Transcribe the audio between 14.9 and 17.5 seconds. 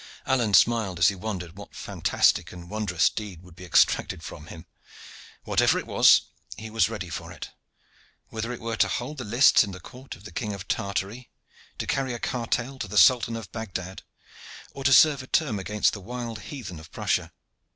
serve a term against the wild heathen of Prussia.